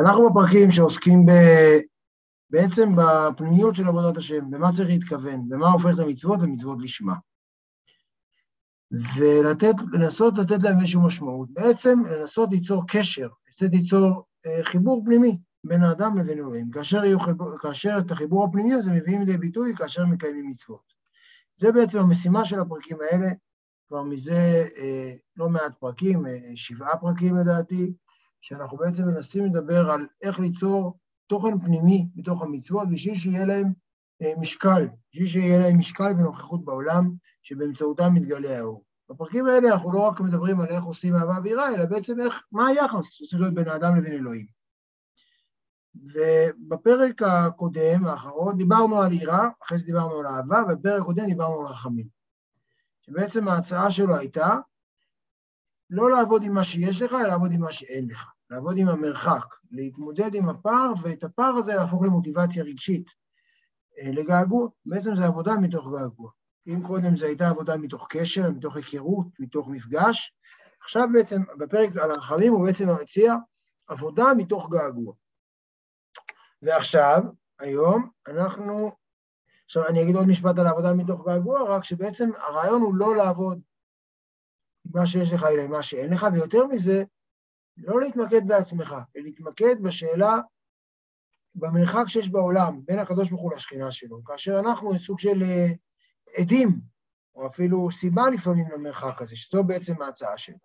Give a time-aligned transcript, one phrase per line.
[0.00, 1.32] אנחנו בפרקים שעוסקים ב...
[2.50, 7.14] בעצם בפנימיות של עבודת השם, במה צריך להתכוון, במה הופך את המצוות למצוות לשמה.
[9.16, 11.48] ולנסות לתת להם איזושהי משמעות.
[11.52, 16.70] בעצם לנסות ליצור קשר, לנסות ליצור אה, חיבור פנימי בין האדם לבין אלוהים.
[16.70, 17.02] כאשר,
[17.62, 20.92] כאשר את החיבור הפנימי הזה מביאים לידי ביטוי כאשר מקיימים מצוות.
[21.56, 23.28] זה בעצם המשימה של הפרקים האלה,
[23.88, 27.92] כבר מזה אה, לא מעט פרקים, אה, שבעה פרקים לדעתי,
[28.42, 33.72] שאנחנו בעצם מנסים לדבר על איך ליצור תוכן פנימי בתוך המצוות, בשביל שיהיה להם
[34.22, 38.84] אה, משקל, בשביל שיהיה להם משקל ונוכחות בעולם, שבאמצעותם מתגלה האור.
[39.10, 42.66] בפרקים האלה אנחנו לא רק מדברים על איך עושים אהבה ויראה, אלא בעצם איך, מה
[42.66, 44.46] היחס שצריך להיות בין האדם לבין אלוהים.
[45.94, 51.66] ובפרק הקודם, האחרון, דיברנו על יראה, אחרי זה דיברנו על אהבה, ובפרק הקודם דיברנו על
[51.66, 52.06] רחמים.
[53.00, 54.56] שבעצם ההצעה שלו הייתה
[55.92, 58.30] לא לעבוד עם מה שיש לך, אלא לעבוד עם מה שאין לך.
[58.50, 63.06] לעבוד עם המרחק, להתמודד עם הפער, ואת הפער הזה להפוך למוטיבציה רגשית,
[63.98, 64.68] אה, לגעגוע.
[64.86, 66.30] בעצם זה עבודה מתוך געגוע.
[66.66, 70.34] אם קודם זו הייתה עבודה מתוך קשר, מתוך היכרות, מתוך מפגש,
[70.84, 73.34] עכשיו בעצם, בפרק על הרחמים הוא בעצם מציע
[73.86, 75.14] עבודה מתוך געגוע.
[76.62, 77.22] ועכשיו,
[77.60, 78.92] היום, אנחנו...
[79.64, 83.60] עכשיו, אני אגיד עוד משפט על העבודה מתוך געגוע, רק שבעצם הרעיון הוא לא לעבוד
[84.94, 87.04] מה שיש לך אלא מה שאין לך, ויותר מזה,
[87.76, 90.38] לא להתמקד בעצמך, להתמקד בשאלה,
[91.54, 95.66] במרחק שיש בעולם בין הקדוש ברוך הוא לשכינה שלו, כאשר אנחנו סוג של אה,
[96.38, 96.80] עדים,
[97.34, 100.56] או אפילו סיבה לפעמים למרחק הזה, שזו בעצם ההצעה שלו.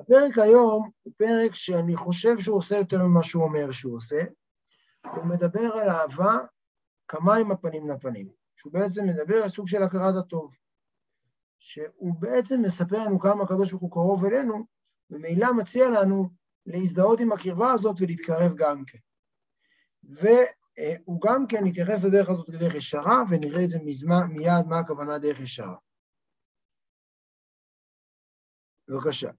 [0.00, 4.22] הפרק היום הוא פרק שאני חושב שהוא עושה יותר ממה שהוא אומר שהוא עושה.
[5.14, 6.38] הוא מדבר על אהבה
[7.08, 10.54] כמה עם הפנים לפנים, שהוא בעצם מדבר על סוג של הכרת הטוב,
[11.60, 14.66] שהוא בעצם מספר לנו כמה הקדוש ברוך הוא קרוב אלינו,
[15.10, 16.28] וממילא מציע לנו
[16.66, 18.98] להזדהות עם הקרבה הזאת ולהתקרב גם כן.
[20.02, 25.18] והוא גם כן יתייחס לדרך הזאת כדרך ישרה, ונראה את זה מזמן, מיד מה הכוונה
[25.18, 25.76] דרך ישרה.
[28.88, 29.30] בבקשה.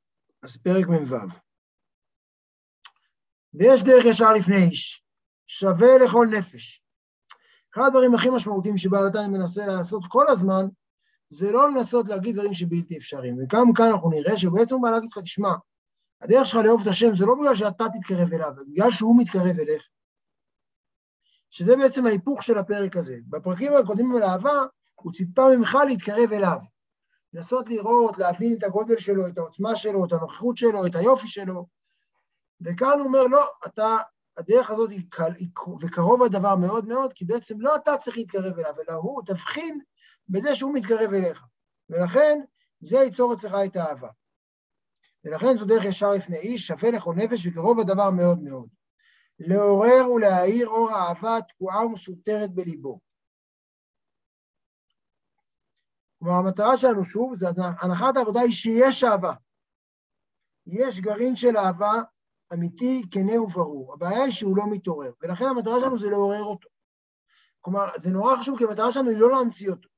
[0.42, 1.16] אז פרק מ"ו.
[3.54, 5.04] ויש דרך ישר לפני איש,
[5.48, 6.84] שווה לכל נפש.
[7.74, 10.66] אחד הדברים הכי משמעותיים שבעל התניא מנסה לעשות כל הזמן,
[11.32, 13.38] זה לא לנסות להגיד דברים שבלתי אפשריים.
[13.40, 15.52] וגם כאן אנחנו נראה שבעצם הוא בא להגיד לך, תשמע,
[16.22, 19.60] הדרך שלך לאהוב את השם זה לא בגלל שאתה תתקרב אליו, זה בגלל שהוא מתקרב
[19.60, 19.84] אליך.
[21.50, 23.18] שזה בעצם ההיפוך של הפרק הזה.
[23.30, 24.66] בפרקים הקודמים על אהבה,
[24.96, 26.58] הוא ציפה ממך להתקרב אליו.
[27.34, 31.68] לנסות לראות, להבין את הגודל שלו, את העוצמה שלו, את הנוכחות שלו, את היופי שלו.
[32.62, 33.98] וכאן הוא אומר, לא, אתה,
[34.38, 35.50] הדרך הזאת היא, קל, היא
[35.82, 39.80] וקרוב הדבר מאוד מאוד, כי בעצם לא אתה צריך להתקרב אליו, אלא הוא תבחין
[40.32, 41.44] בזה שהוא מתקרב אליך.
[41.90, 42.40] ולכן,
[42.80, 44.10] זה ייצור אצלך את האהבה.
[45.24, 48.70] ולכן זו דרך ישר לפני איש, שווה לכל נפש וקרוב הדבר מאוד מאוד.
[49.40, 53.00] לעורר ולהאיר אור האהבה תקועה ומסותרת בליבו.
[56.20, 57.48] כלומר, המטרה שלנו, שוב, זה
[57.82, 59.34] הנחת העבודה היא שיש אהבה.
[60.68, 61.94] יש גרעין של אהבה
[62.54, 63.94] אמיתי, כנה וברור.
[63.94, 66.70] הבעיה היא שהוא לא מתעורר, ולכן המטרה שלנו זה לעורר אותו.
[67.62, 69.90] כלומר, זה נורא חשוב, כי המטרה שלנו היא לא להמציא אותו.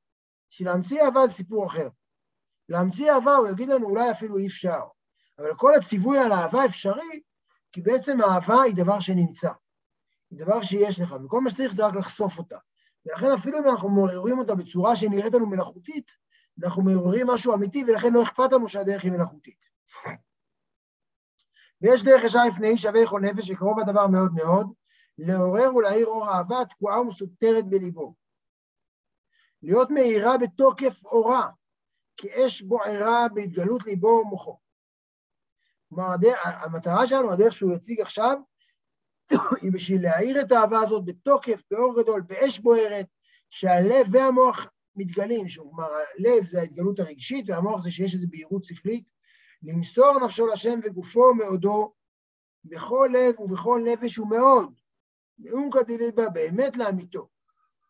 [0.56, 1.90] כי להמציא אהבה זה סיפור אחר.
[2.70, 4.80] להמציא אהבה, הוא יגיד לנו, אולי אפילו אי אפשר.
[5.40, 7.22] אבל כל הציווי על אהבה אפשרי,
[7.72, 9.52] כי בעצם האהבה היא דבר שנמצא.
[10.32, 12.58] היא דבר שיש לך, וכל מה שצריך זה רק לחשוף אותה.
[13.06, 16.12] ולכן אפילו אם אנחנו מעוררים אותה בצורה שנראית לנו מלאכותית,
[16.64, 19.60] אנחנו מעוררים משהו אמיתי, ולכן לא אכפת לנו שהדרך היא מלאכותית.
[21.82, 24.74] ויש דרך ישר לפני איש שווה כל נפש, וקרוב הדבר מאוד מאוד,
[25.18, 28.23] לעורר ולהאיר אור אהבה תקועה ומסותרת בליבו.
[29.64, 31.48] להיות מאירה בתוקף אורה,
[32.18, 34.58] כאש בוערה בהתגלות ליבו ומוחו.
[35.90, 36.08] כלומר,
[36.44, 38.38] המטרה שלנו, הדרך שהוא יציג עכשיו,
[39.62, 43.06] היא בשביל להאיר את האהבה הזאת בתוקף, באור גדול, באש בוערת,
[43.50, 49.06] שהלב והמוח מתגלים, כלומר הלב זה ההתגלות הרגשית והמוח זה שיש איזו בהירות שכלית,
[49.64, 51.94] למסור נפשו לשם וגופו מאודו
[52.66, 54.74] בכל לב ובכל נפש ומאוד,
[55.38, 57.30] מעומקא דליבה, באמת לאמיתו.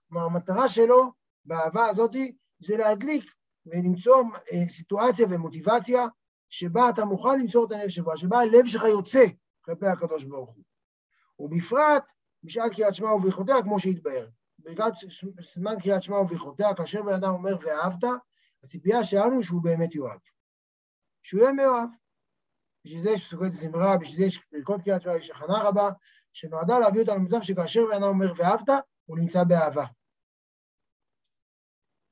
[0.10, 1.12] כלומר, המטרה שלו
[1.46, 2.12] באהבה הזאת
[2.60, 3.26] זה להדליק
[3.66, 6.06] ולמצוא אה, סיטואציה ומוטיבציה
[6.50, 9.26] שבה אתה מוכן למסור את הנפש שלך, שבה הלב שלך יוצא
[9.62, 10.64] כלפי הקדוש ברוך הוא.
[11.40, 12.12] ובפרט
[12.44, 14.28] בשעת קריאת שמע וברכותיה, כמו שהתבהר.
[14.60, 14.92] ברכת
[15.42, 18.04] סימן קריאת שמע וברכותיה, כאשר בן אדם אומר ואהבת,
[18.64, 20.20] הציפייה שלנו שהוא באמת יאהב.
[21.24, 21.90] שהוא יהיה מאוהב.
[22.86, 25.90] בשביל זה יש פסוקי זמרה, בשביל זה יש ברכות קריאת שמע, יש הכנה רבה,
[26.34, 28.70] שנועדה להביא אותנו למצב שכאשר בן אדם אומר ואהבת,
[29.06, 29.86] הוא נמצא באהבה.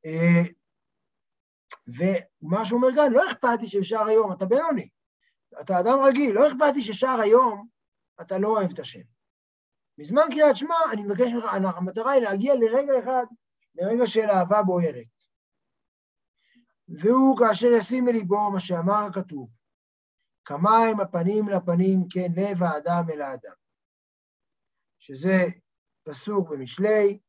[0.05, 0.41] אה,
[1.87, 4.89] ומה שהוא אומר כאן, לא אכפת לי שאפשר היום, אתה בינוני,
[5.61, 7.67] אתה אדם רגיל, לא אכפת לי שאפשר היום
[8.21, 9.01] אתה לא אוהב את השם.
[9.97, 11.45] בזמן קריאת שמע, אני מבקש ממך,
[11.77, 13.25] המטרה היא להגיע לרגע אחד,
[13.75, 15.07] לרגע של אהבה בוערת.
[16.87, 19.49] והוא כאשר ישים בליבו מה שאמר הכתוב,
[20.45, 23.53] כמים הפנים לפנים כן לב האדם אל האדם.
[24.99, 25.37] שזה
[26.03, 27.19] פסוק במשלי,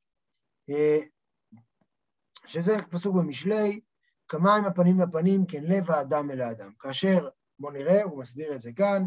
[0.71, 0.99] אה,
[2.47, 3.81] שזה פסוק במשלי,
[4.29, 6.73] כמים הפנים לפנים כן לב האדם אל האדם.
[6.79, 7.29] כאשר,
[7.59, 9.07] בואו נראה, הוא מסביר את זה כאן,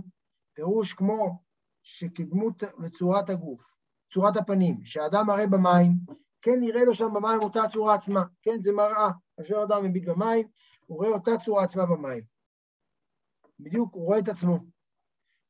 [0.53, 1.43] פירוש כמו
[1.83, 3.75] שכדמות וצורת הגוף,
[4.13, 5.91] צורת הפנים, שהאדם מראה במים,
[6.41, 9.09] כן נראה לו שם במים אותה צורה עצמה, כן, זה מראה.
[9.37, 10.47] כאשר אדם מביט במים,
[10.85, 12.23] הוא רואה אותה צורה עצמה במים.
[13.59, 14.59] בדיוק, הוא רואה את עצמו.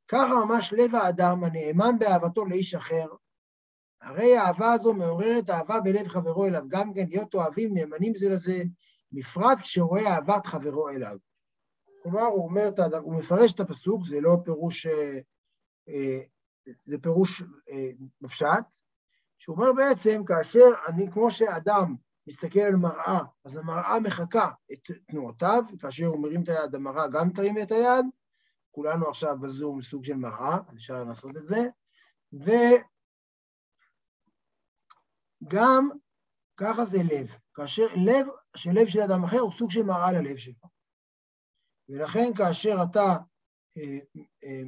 [0.08, 3.08] ככה ממש לב האדם הנאמן באהבתו לאיש אחר,
[4.06, 8.64] הרי האהבה הזו מעוררת אהבה בלב חברו אליו, גם כן להיות אוהבים, נאמנים זה לזה,
[9.12, 11.18] בפרט כשרואה אהבת חברו אליו.
[12.04, 12.70] כלומר, הוא אומר,
[13.02, 15.20] הוא מפרש את הפסוק, זה לא פירוש, אה,
[15.90, 16.20] אה,
[16.86, 17.90] זה פירוש אה,
[18.22, 18.66] בפשט,
[19.38, 21.96] שהוא אומר בעצם, כאשר אני, כמו שאדם
[22.28, 27.30] מסתכל על מראה, אז המראה מחקה את תנועותיו, כאשר הוא מרים את היד, המראה גם
[27.30, 28.06] תרים את היד,
[28.72, 31.68] כולנו עכשיו בזום סוג של מראה, אז אפשר לעשות את זה,
[35.46, 35.90] וגם
[36.58, 40.54] ככה זה לב, כאשר לב, שלב של אדם אחר הוא סוג של מראה ללב שלו.
[41.90, 43.18] ולכן כאשר אתה
[43.78, 43.98] אה,
[44.44, 44.64] אה,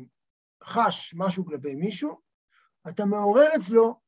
[0.64, 2.20] חש משהו כלפי מישהו,
[2.90, 4.00] אתה מעורר אצלו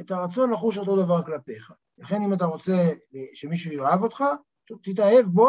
[0.00, 1.72] את הרצון לחוש אותו דבר כלפיך.
[1.98, 2.92] לכן אם אתה רוצה
[3.34, 4.24] שמישהו יאהב אותך,
[4.82, 5.48] תתאהב בו,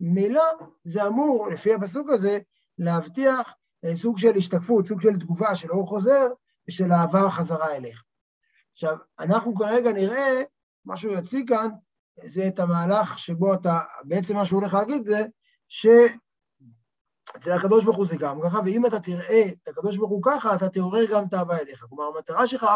[0.00, 0.44] ממילא
[0.84, 2.38] זה אמור, לפי הפסוק הזה,
[2.78, 3.54] להבטיח
[3.84, 6.26] אה, סוג של השתקפות, סוג של תגובה של אור חוזר
[6.68, 8.04] ושל אהבה חזרה אליך.
[8.82, 10.42] עכשיו, אנחנו כרגע נראה,
[10.84, 11.68] מה שהוא יציג כאן,
[12.24, 15.24] זה את המהלך שבו אתה, בעצם מה שהוא הולך להגיד זה,
[15.68, 20.54] שאצל הקדוש ברוך הוא זה גם ככה, ואם אתה תראה את הקדוש ברוך הוא ככה,
[20.54, 21.86] אתה תעורר גם את האהבה אליך.
[21.88, 22.66] כלומר, המטרה שלך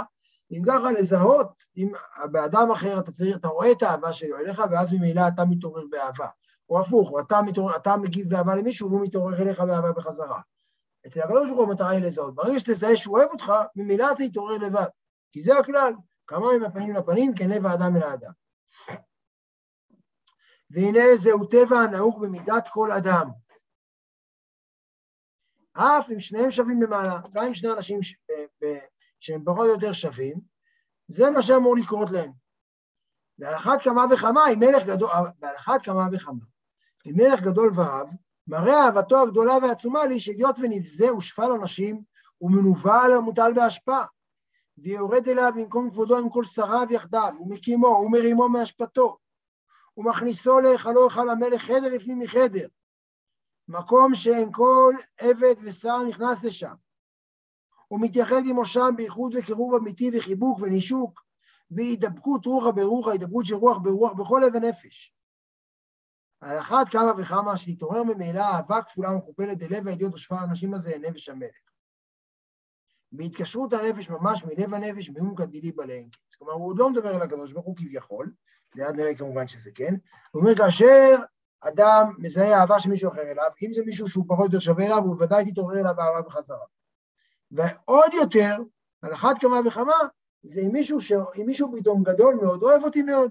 [0.53, 1.93] אם ככה לזהות, אם
[2.33, 6.27] באדם אחר אתה צריך, אתה רואה את האהבה שלו אליך, ואז ממילא אתה מתעורר באהבה.
[6.69, 10.41] או הפוך, אתה, מתעורר, אתה מגיב באהבה למישהו, והוא מתעורר אליך באהבה בחזרה.
[11.07, 12.35] אצל הקדוש ברוך הוא המטרה היא לזהות.
[12.35, 14.87] ברגע שתזהה שהוא אוהב אותך, ממילא אתה יתעורר לבד.
[15.35, 15.93] כי זה הכלל,
[16.27, 18.33] כמה עם הפנים לפנים, לב האדם אל האדם.
[20.71, 23.31] והנה זהו טבע הנהוג במידת כל אדם.
[25.73, 28.17] אף אם שניהם שווים במעלה, גם אם שני אנשים ש...
[29.21, 30.41] שהם פחות או יותר שווים,
[31.09, 32.33] זה מה שאמור לקרות להם.
[33.39, 35.11] ועל אחת כמה וכמה, אם מלך גדול,
[35.41, 36.45] ועל אחת כמה וכמה,
[37.07, 38.09] אם מלך גדול ואהב,
[38.47, 42.03] מראה אהבתו הגדולה והעצומה לי שהיות ונבזה ושפל אנשים,
[42.41, 44.05] ומנוול המוטל בהשפעה,
[44.79, 49.19] ויורד אליו במקום כבודו עם כל שריו יחדיו, ומקימו, ומרימו מאשפתו,
[49.97, 52.69] ומכניסו להיכלו היכל המלך חדר לפנים מחדר,
[53.69, 56.75] מקום שאין כל עבד ושר נכנס לשם,
[57.91, 61.25] ומתייחד עמו שם בייחוד וקירוב אמיתי וחיבוק ונישוק
[61.71, 65.15] והידבקות רוחא ברוחא, הידבקות של רוח ברוח בכל לב ונפש.
[66.41, 71.29] על אחת כמה וכמה שהתעורר ממילא אהבה כפולה ומכופלת בלב הידיעות ושפע האנשים הזה נפש
[71.29, 71.74] המלך.
[73.17, 76.35] בהתקשרות הנפש ממש מלב הנפש, מאום קדילי בלעין קץ.
[76.35, 78.33] כלומר, הוא עוד לא מדבר על הקדוש ברוך הוא כביכול,
[78.75, 79.95] ליד נראה כמובן שזה כן,
[80.31, 81.17] הוא אומר כאשר
[81.61, 84.99] אדם מזהה אהבה של מישהו אחר אליו, אם זה מישהו שהוא פחות יותר שווה אליו,
[84.99, 86.67] הוא בוודאי תתעורר אליו אהבה בחזרה.
[87.51, 88.57] ועוד יותר,
[89.03, 89.95] על אחת כמה וכמה,
[90.43, 91.13] זה עם מישהו, ש...
[91.35, 93.31] עם מישהו פתאום גדול מאוד, אוהב אותי מאוד.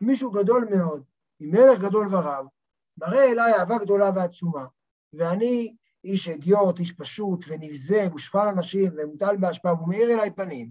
[0.00, 1.02] עם מישהו גדול מאוד,
[1.40, 2.46] עם מלך גדול ורב,
[2.98, 4.66] מראה אליי אהבה גדולה ועצומה,
[5.12, 5.74] ואני
[6.06, 10.70] איש אדיוט, איש פשוט, ונבזה, ושפל אנשים, ומוטל בהשפעה, והוא מאיר אליי פנים.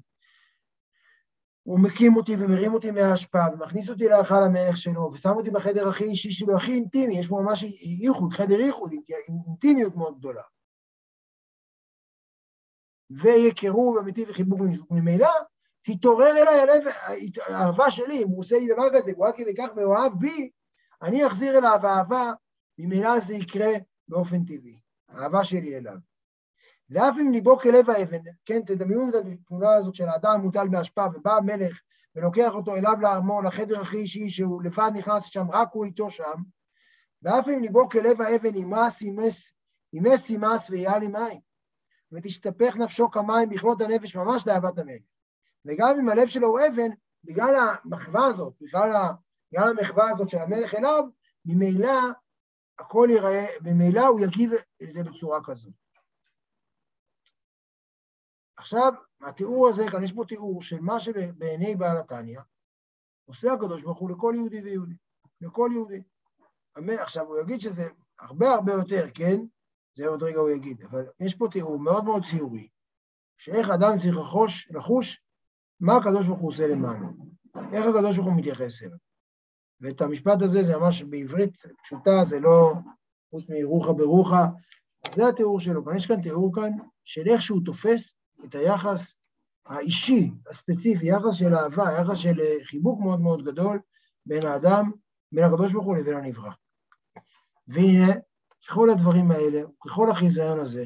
[1.64, 6.04] הוא מקים אותי ומרים אותי מההשפעה, ומכניס אותי להיכל המלך שלו, ושם אותי בחדר הכי
[6.04, 8.92] אישי שלו, הכי אינטימי, יש פה ממש ייחוד, חדר ייחוד,
[9.28, 10.42] אינטימיות מאוד גדולה.
[13.10, 14.60] ויקירוב אמיתי וחיבור
[14.92, 15.30] ממילא,
[15.82, 16.84] תתעורר אליי הלב,
[17.48, 20.50] האהבה שלי, אם הוא עושה לי דבר כזה, הוא עד כדי כך מאוהב בי,
[21.02, 22.32] אני אחזיר אליו אהבה,
[22.78, 23.72] ממילא זה יקרה
[24.08, 24.80] באופן טבעי,
[25.16, 25.98] האהבה שלי אליו.
[26.90, 31.36] ואף אם ליבו כלב האבן, כן, תדמיינו את התמונה הזאת של האדם מוטל בהשפעה, ובא
[31.36, 31.80] המלך
[32.16, 36.42] ולוקח אותו אליו לארמון, לחדר הכי אישי, שהוא לבד נכנס שם, רק הוא איתו שם,
[37.22, 39.54] ואף אם ליבו כלב האבן, ימס, ימס,
[39.94, 41.40] ימס, ימס ויעל מים.
[42.12, 45.02] ותשתפך נפשו כמים בכלות הנפש ממש לאהבת המלך.
[45.66, 46.92] וגם אם הלב שלו הוא אבן,
[47.24, 51.04] בגלל המחווה הזאת, בגלל המחווה הזאת של המלך אליו,
[51.46, 52.00] ממילא
[52.80, 54.52] הכל ייראה, ממילא הוא יגיב
[54.82, 55.74] לזה בצורה כזאת.
[58.58, 62.40] עכשיו, התיאור הזה, כאן יש פה תיאור של מה שבעיני בעל התניא
[63.26, 64.96] עושה הקדוש ברוך הוא לכל יהודי ויהודי,
[65.42, 66.04] לכל יהודי.
[67.00, 67.90] עכשיו, הוא יגיד שזה
[68.20, 69.40] הרבה הרבה יותר, כן?
[69.96, 72.70] זה עוד רגע הוא יגיד, אבל יש פה תיאור מאוד מאוד ציורי,
[73.38, 75.24] שאיך אדם צריך לחוש, לחוש
[75.80, 77.08] מה הקדוש ברוך הוא עושה למענו,
[77.56, 78.98] איך הקדוש ברוך הוא מתייחס אליו.
[79.86, 82.74] ואת המשפט הזה זה ממש בעברית פשוטה, זה לא
[83.30, 84.46] חוץ מרוחה ברוחה,
[85.12, 85.86] זה התיאור שלו.
[85.86, 86.72] כאן יש כאן תיאור כאן
[87.04, 88.14] של איך שהוא תופס
[88.46, 89.16] את היחס
[89.66, 93.80] האישי, הספציפי, יחס של אהבה, יחס של חיבוק מאוד מאוד גדול
[94.26, 94.92] בין האדם,
[95.32, 96.52] בין הקדוש ברוך הוא לבין הנברא.
[97.68, 98.14] והנה,
[98.68, 100.86] ככל הדברים האלה, ככל החיזיון הזה,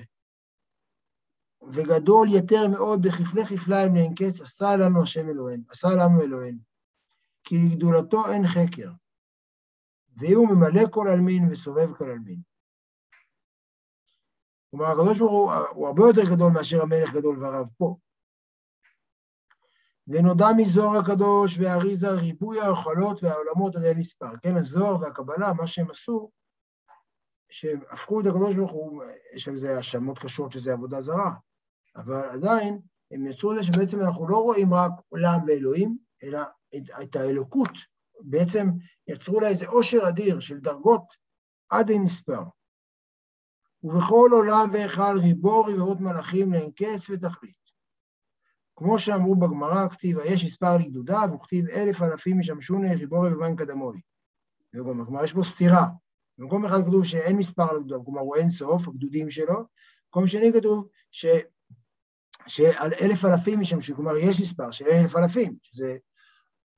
[1.74, 6.69] וגדול יתר מאוד בכפלי כפליים לאין קץ, עשה לנו השם אלוהינו, עשה לנו אלוהינו.
[7.50, 8.90] כי לגדולתו אין חקר,
[10.18, 12.42] והוא ממלא כל עלמין וסובב כל עלמין.
[14.72, 17.98] כלומר, הקדוש ברוך הוא, הוא הרבה יותר גדול מאשר המלך גדול ורב פה.
[20.08, 24.38] ונודע מזוהר הקדוש והאריזה ריבוי היכולות והעולמות עד אין מספר.
[24.42, 26.32] כן, הזוהר והקבלה, מה שהם עשו,
[27.50, 29.04] שהם הפכו את הקדוש ברוך הוא,
[29.34, 31.32] יש על זה האשמות קשות שזה עבודה זרה,
[31.96, 32.80] אבל עדיין
[33.12, 36.40] הם יצרו לזה שבעצם אנחנו לא רואים רק עולם ואלוהים, אלא
[36.78, 37.72] את, את האלוקות,
[38.20, 38.68] בעצם
[39.08, 41.14] יצרו לה איזה עושר אדיר של דרגות
[41.70, 42.42] עד אין מספר.
[43.84, 47.60] ובכל עולם והיכל ריבו רבבות מלאכים לאין קץ ותכלית.
[48.76, 54.02] כמו שאמרו בגמרא, כתיב, יש מספר לגדודיו, וכתיב אלף אלפים ישמשונה ריבו רבבן קדמוי.
[54.72, 55.88] כלומר, יש פה סתירה.
[56.38, 59.56] במקום אחד כתוב שאין מספר לגדודיו, כלומר הוא אין סוף, הגדודים שלו,
[60.06, 61.26] במקום שני כתוב ש...
[62.48, 65.98] שעל אלף אלפים ישמשו, כלומר יש מספר של אלף אלפים, שזה,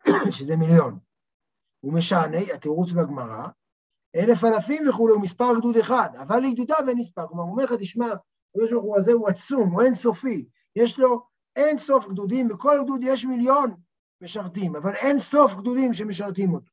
[0.37, 0.99] שזה מיליון.
[1.79, 3.47] הוא משענה, התירוץ בגמרא,
[4.15, 7.27] אלף אלפים וכולי, הוא מספר גדוד אחד, אבל לגדודיו אין מספר.
[7.27, 8.05] כלומר, הוא אומר לך, תשמע,
[8.49, 11.21] הקדוש ברוך הוא הזה הוא עצום, הוא אינסופי, יש לו
[11.55, 13.75] אין סוף גדודים, בכל גדוד יש מיליון
[14.21, 16.71] משרתים, אבל אין סוף גדודים שמשרתים אותו.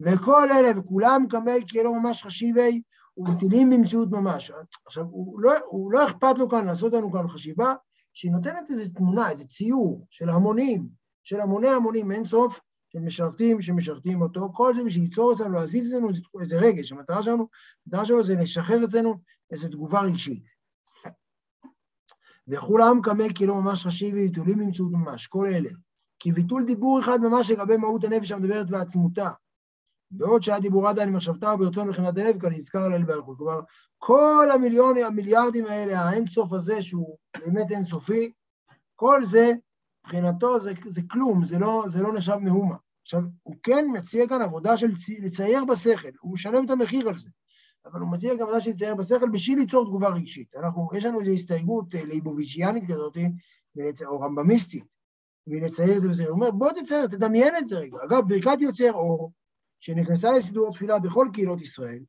[0.00, 2.82] וכל אלה, וכולם קמי כי ממש חשיבי,
[3.16, 4.52] ומטילים במציאות ממש.
[4.86, 7.74] עכשיו, הוא לא, הוא לא אכפת לו כאן לעשות לנו כאן חשיבה,
[8.12, 10.88] שהיא נותנת איזו תמונה, איזה ציור של המונים,
[11.28, 12.60] של המוני המונים, אין סוף,
[12.92, 16.08] של משרתים שמשרתים אותו, כל זה בשביל ליצור אצלנו, להזיז אצלנו
[16.40, 17.48] איזה רגש, המטרה שלנו,
[17.86, 19.14] המטרה שלנו זה לשחרר אצלנו
[19.50, 20.42] איזו תגובה רגשית.
[22.48, 25.70] וכולם קמא כאילו ממש חשיב ויתולים במציאות ממש, כל אלה.
[26.18, 29.30] כי ביטול דיבור אחד ממש לגבי מהות הנפש המדברת ועצמותה.
[30.10, 33.38] בעוד שהיה דיבור עדיין ממחשבתה וברצון מבחינת הלב, כאן נזכר על הלב באריכות.
[33.38, 33.60] כלומר,
[33.98, 38.32] כל המיליונים, המיליארדים האלה, האינסוף הזה, שהוא באמת אינסופי,
[38.96, 39.52] כל זה,
[40.08, 42.76] מבחינתו זה, זה כלום, זה לא, זה לא נחשב מהומה.
[43.02, 47.28] עכשיו, הוא כן מציע כאן עבודה של לצייר בשכל, הוא משלם את המחיר על זה.
[47.84, 50.56] אבל הוא מציע גם עבודה של לצייר בשכל בשביל ליצור תגובה רגשית.
[50.56, 53.16] אנחנו, יש לנו איזו הסתייגות אה, ליבוביצ'יאנית כזאת,
[54.06, 54.84] או רמב"מיסטית,
[55.46, 56.26] מלצייר את זה בסדר.
[56.26, 57.96] הוא אומר, בוא תצייר, תדמיין את זה רגע.
[58.04, 59.32] אגב, ברכת יוצר אור,
[59.78, 62.02] שנכנסה לסידור התפילה בכל קהילות ישראל,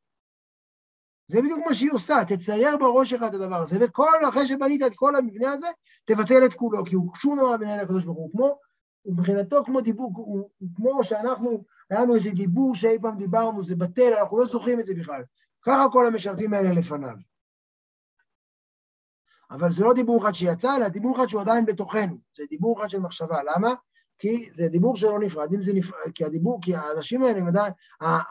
[1.30, 4.92] זה בדיוק מה שהיא עושה, תצייר בראש שלך את הדבר הזה, וכל, אחרי שבנית את
[4.96, 5.68] כל המבנה הזה,
[6.06, 8.58] תבטל את כולו, כי הוא שום דבר מנהל הקדוש ברוך הוא, כמו,
[9.02, 13.64] הוא מבחינתו כמו דיבור, הוא, הוא כמו שאנחנו, היה לנו איזה דיבור שאי פעם דיברנו,
[13.64, 15.22] זה בטל, אנחנו לא זוכרים את זה בכלל.
[15.62, 17.16] ככה כל המשרתים האלה לפניו.
[19.52, 22.18] אבל זה לא דיבור אחד שיצא, אלא דיבור אחד שהוא עדיין בתוכנו.
[22.38, 23.40] זה דיבור אחד של מחשבה.
[23.44, 23.74] למה?
[24.20, 25.54] כי זה דיבור שלא נפרד.
[25.54, 27.40] אם זה נפרד, כי הדיבור, כי האנשים האלה,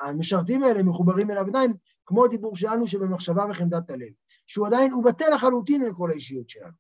[0.01, 1.73] המשרתים האלה מחוברים אליו עדיין,
[2.09, 4.13] כמו הדיבור שלנו שבמחשבה וחמדת הלב.
[4.47, 6.73] שהוא עדיין, הוא בטל לחלוטין לכל האישיות שלנו.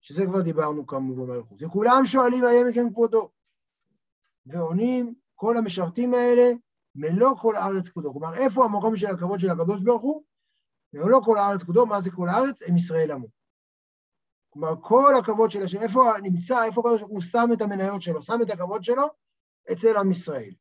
[0.00, 1.62] שזה כבר דיברנו כמובן באריכות.
[1.62, 3.30] וכולם שואלים, היה מכם כבודו?
[4.46, 6.52] ועונים כל המשרתים האלה,
[6.94, 8.12] מלוא כל הארץ כבודו.
[8.12, 10.22] כלומר, איפה המקום של הכבוד של הקדוש ברוך הוא?
[10.92, 12.62] מלוא כל הארץ כבודו, מה זה כל הארץ?
[12.66, 13.28] הם ישראל עמו.
[14.50, 18.22] כלומר, כל הכבוד של השם, איפה נמצא, איפה הקדוש ברוך הוא שם את המניות שלו,
[18.22, 19.06] שם את הכבוד שלו?
[19.72, 20.54] אצל עם ישראל.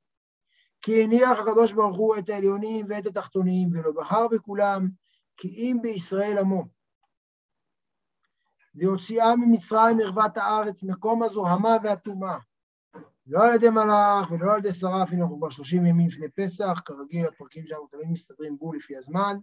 [0.81, 4.87] כי הניח הקדוש ברוך הוא את העליונים ואת התחתונים, ולא בחר בכולם,
[5.37, 6.65] כי אם בישראל עמו.
[8.75, 12.37] והוציאה ממצרים ערוות הארץ, מקום הזוהמה והטומאה.
[13.27, 16.81] לא על ידי מלאך ולא על ידי שרף, הנה אנחנו כבר 30 ימים לפני פסח,
[16.85, 19.37] כרגיל הפרקים שלנו תמיד מסתדרים בול לפי הזמן.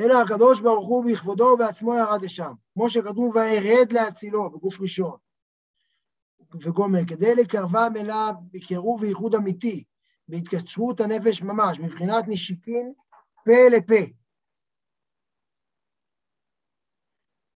[0.00, 5.16] אלא הקדוש ברוך הוא בכבודו ובעצמו ירד לשם, כמו שכתוב וירד להצילו בגוף ראשון.
[6.54, 9.84] וגומר, כדי לקרבם אליו בקירוב וייחוד אמיתי,
[10.28, 12.92] בהתקשרות הנפש ממש, מבחינת נשיקין
[13.44, 14.12] פה לפה.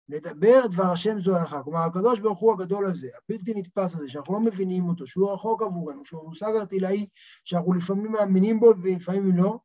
[0.08, 1.62] לדבר דבר השם זו הלכה.
[1.62, 5.62] כלומר, הקדוש ברוך הוא הגדול הזה, הבלתי נתפס הזה, שאנחנו לא מבינים אותו, שהוא רחוק
[5.62, 7.06] עבורנו, שהוא מושג ארטילאי,
[7.44, 9.58] שאנחנו לפעמים מאמינים בו ולפעמים לא,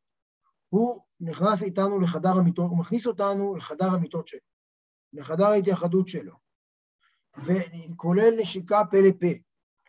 [0.70, 4.40] הוא נכנס איתנו לחדר המיטות, הוא מכניס אותנו לחדר המיטות שלו,
[5.14, 6.34] לחדר ההתייחדות שלו,
[7.46, 9.40] וכולל נשיקה פה לפה.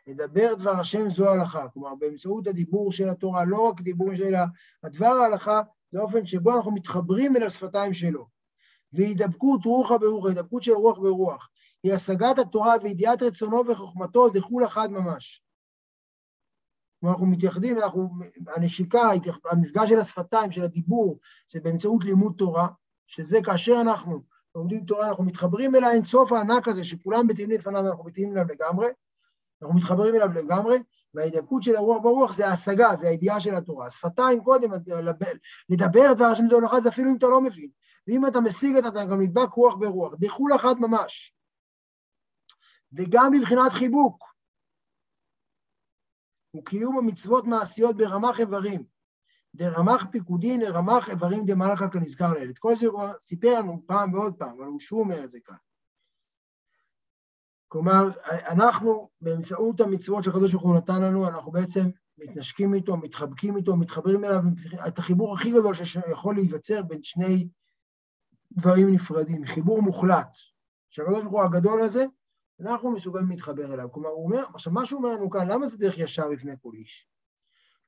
[0.06, 4.34] לדבר דבר השם זו הלכה, כלומר באמצעות הדיבור של התורה, לא רק דיבור של
[4.82, 5.60] הדבר ההלכה,
[5.92, 8.26] זה האופן שבו אנחנו מתחברים אל השפתיים שלו.
[8.92, 11.48] והידבקות רוחה ברוח, הידבקות של רוח ברוח,
[11.82, 15.42] היא השגת התורה וידיעת רצונו וחוכמתו דחול אחד ממש.
[17.00, 18.08] כלומר, אנחנו מתייחדים, אנחנו,
[18.56, 19.08] הנשיקה,
[19.50, 21.18] המפגש של השפתיים, של הדיבור,
[21.50, 22.68] זה באמצעות לימוד תורה,
[23.06, 24.22] שזה כאשר אנחנו
[24.58, 28.88] לומדים תורה, אנחנו מתחברים אל האינסוף הענק הזה, שכולם מתאים לפניו ואנחנו מתאים אליו לגמרי,
[29.62, 30.78] אנחנו מתחברים אליו לגמרי,
[31.14, 33.86] וההידבקות של הרוח ברוח זה ההשגה, זה הידיעה של התורה.
[33.86, 34.70] השפתיים קודם,
[35.68, 37.70] לדבר דבר השם זה הולכה, זה אפילו אם אתה לא מבין.
[38.06, 41.34] ואם אתה משיג את אתה גם נדבק רוח ברוח, דחול אחת ממש.
[42.92, 44.24] וגם מבחינת חיבוק.
[46.56, 48.97] וקיום המצוות מעשיות ברמ"ח איברים.
[49.54, 52.50] דרמ"ח פיקודין לרמ"ח איברים דמלאכה כנזכר לאל.
[52.50, 55.38] את כל זה הוא סיפר לנו פעם ועוד פעם, אבל הוא שוב אומר את זה
[55.44, 55.56] כאן.
[57.68, 63.76] כלומר, אנחנו באמצעות המצוות שהקדוש ברוך הוא נתן לנו, אנחנו בעצם מתנשקים איתו, מתחבקים איתו,
[63.76, 64.40] מתחברים אליו,
[64.88, 67.48] את החיבור הכי גדול שיכול להיווצר בין שני
[68.52, 70.28] דברים נפרדים, חיבור מוחלט.
[70.90, 72.04] שהקדוש ברוך הוא הגדול הזה,
[72.60, 73.92] אנחנו מסוגלים להתחבר אליו.
[73.92, 76.70] כלומר, הוא אומר, עכשיו, מה שהוא אומר לנו כאן, למה זה דרך ישר לפני כל
[76.74, 77.08] איש?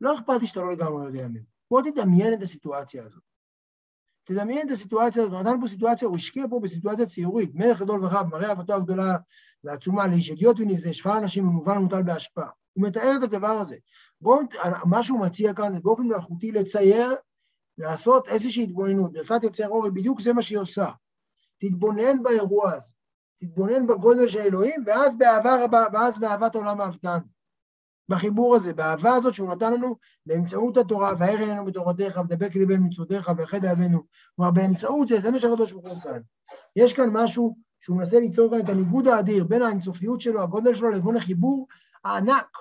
[0.00, 1.40] לא אכפת לי שאתה לא לגמרי יודע מי.
[1.70, 3.22] בוא תדמיין את הסיטואציה הזאת.
[4.24, 8.26] תדמיין את הסיטואציה הזאת, נתן פה סיטואציה, הוא השקיע פה בסיטואציה ציורית, מלך גדול ורב,
[8.26, 9.16] מראה אהבתו הגדולה
[9.64, 12.48] והעצומה לאיש אדיוט ונבזה, שפל אנשים ומובן ומוטל בהשפעה.
[12.72, 13.76] הוא מתאר את הדבר הזה.
[14.20, 14.40] בואו,
[14.84, 17.14] מה שהוא מציע כאן, באופן מלאכותי לצייר,
[17.78, 19.12] לעשות איזושהי התבוננות.
[19.12, 20.90] ברכת יוצר אורי, בדיוק זה מה שהיא עושה.
[21.60, 22.92] תתבונן באירוע הזה.
[23.40, 27.18] תתבונן בגודל של אלוהים, ואז באהבה רבה, ואז באהבת עולם האבדן.
[28.10, 33.32] בחיבור הזה, באהבה הזאת שהוא נתן לנו באמצעות התורה, והער אלינו בתורתך, ודבק ליבי מצוותיך,
[33.36, 34.02] ואחד אהבנו.
[34.36, 36.10] כלומר, באמצעות זה, זה מה שהקדוש ברוך הוא עושה.
[36.76, 40.90] יש כאן משהו שהוא מנסה ליצור כאן את הניגוד האדיר בין האינסופיות שלו, הגודל שלו,
[40.90, 41.66] לבין החיבור
[42.04, 42.56] הענק,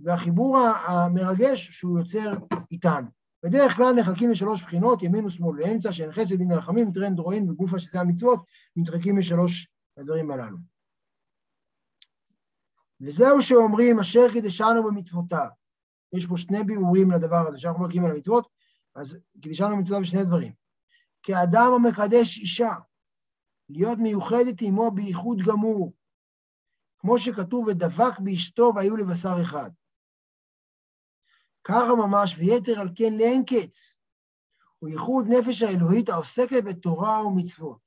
[0.00, 2.34] והחיבור המרגש שהוא יוצר
[2.72, 3.06] איתנו.
[3.44, 7.78] בדרך כלל נחלקים לשלוש בחינות, ימין ושמאל ואמצע, שאין חסד בין רחמים, טרנד רואים וגופה
[7.78, 8.40] שזה המצוות,
[8.76, 10.73] מתחלקים לשלוש הדברים הללו.
[13.04, 15.48] וזהו שאומרים, אשר קידשנו במצוותיו.
[16.12, 18.48] יש פה שני ביאורים לדבר הזה, שאנחנו מרקים על המצוות,
[18.94, 20.52] אז קידשנו במצוותיו בשני דברים.
[21.22, 22.72] כאדם המקדש אישה,
[23.68, 25.92] להיות מיוחדת עמו בייחוד גמור,
[26.98, 29.70] כמו שכתוב, ודבק באשתו והיו לבשר אחד.
[31.64, 33.96] ככה ממש, ויתר על כן לאין קץ,
[34.78, 37.84] הוא ייחוד נפש האלוהית העוסקת בתורה ומצוות.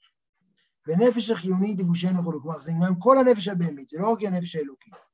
[0.88, 5.07] ונפש החיונית יבושנו וכו', כלומר זה עניין כל הנפש הבהמית, זה לא רק הנפש האלוקית.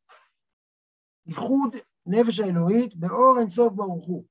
[1.25, 4.23] ייחוד נפש האלוהית באור אינסוף ברוך הוא.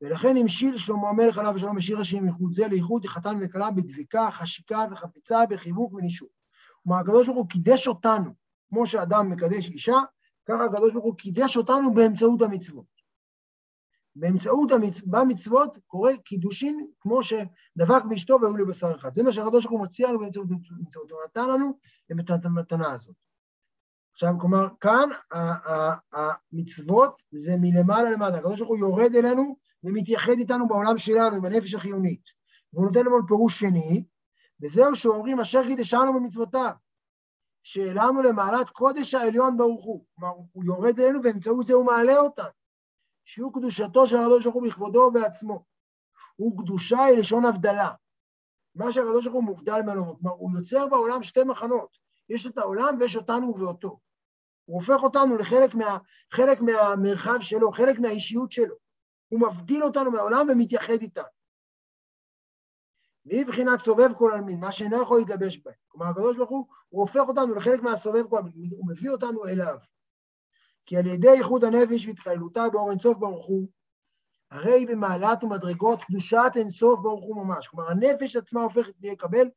[0.00, 4.84] ולכן המשיל שלמה המלך עליו ושלום בשיר השם ייחוד זה לייחוד חתן וכלה בדביקה, חשיקה
[4.90, 6.28] וחפיצה, בחיבוק ונישוק.
[6.82, 8.30] כלומר, הקדוש ברוך הוא קידש אותנו,
[8.68, 9.96] כמו שאדם מקדש אישה,
[10.48, 12.94] ככה הקדוש ברוך הוא קידש אותנו באמצעות המצוות.
[14.16, 15.02] באמצעות המצ...
[15.06, 19.14] במצוות קורה קידושין כמו שדבק באשתו והיו לבשר אחד.
[19.14, 21.10] זה מה שהקדוש ברוך הוא מציע לנו באמצעות המצוות.
[21.10, 21.78] הוא נתן לנו
[22.34, 23.14] את המתנה הזאת.
[24.14, 25.08] עכשיו, כלומר, כאן
[26.12, 28.36] המצוות זה מלמעלה למטה.
[28.36, 32.22] הקדוש ברוך הוא יורד אלינו ומתייחד איתנו בעולם שלנו, עם הנפש החיונית.
[32.72, 34.04] והוא נותן לנו פירוש שני,
[34.62, 36.70] וזהו שאומרים אשר קידשנו במצוותיו,
[37.62, 40.04] שהעלנו למעלת קודש העליון ברוך הוא.
[40.14, 42.48] כלומר, הוא יורד אלינו ובאמצעות זה הוא מעלה אותנו.
[43.24, 45.64] שהוא קדושתו של הקדוש ברוך הוא בכבודו ובעצמו.
[46.36, 47.90] הוא קדושה היא לשון הבדלה.
[48.74, 52.03] מה שהקדוש ברוך הוא מובדל ממנו, כלומר, הוא יוצר בעולם שתי מחנות.
[52.28, 53.98] יש את העולם ויש אותנו ואותו.
[54.64, 55.98] הוא הופך אותנו לחלק מה,
[56.32, 58.74] חלק מהמרחב שלו, חלק מהאישיות שלו.
[59.28, 61.24] הוא מבדיל אותנו מהעולם ומתייחד איתנו.
[63.26, 65.74] והיא בחינת סובב כל עלמין, מה שאינו יכול להתלבש בהם.
[65.88, 69.76] כלומר, הקדוש ברוך הוא, הוא הופך אותנו לחלק מהסובב כל עלמין, הוא מביא אותנו אליו.
[70.86, 73.68] כי על ידי איחוד הנפש והתקללותה באור אינסוף ברוך הוא,
[74.50, 77.68] הרי במעלת ומדרגות קדושת אינסוף ברוך הוא ממש.
[77.68, 79.48] כלומר, הנפש עצמה הופכת לקבל,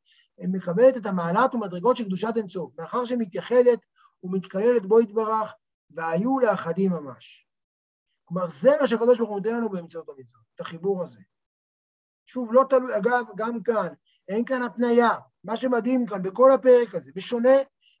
[0.46, 3.78] מקבלת את המעלת ומדרגות של קדושת אינסוף, מאחר שמתייחדת
[4.22, 5.54] ומתקללת בו יתברך,
[5.90, 7.46] והיו לאחדים ממש.
[8.24, 11.20] כלומר, זה מה שהקדוש ברוך הוא נותן לנו באמצעות המצוות, את החיבור הזה.
[12.26, 13.88] שוב, לא תלוי, אגב, גם כאן,
[14.28, 15.10] אין כאן התניה.
[15.44, 17.54] מה שמדהים כאן, בכל הפרק הזה, בשונה